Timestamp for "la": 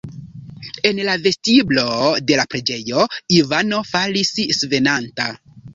1.09-1.17, 2.41-2.47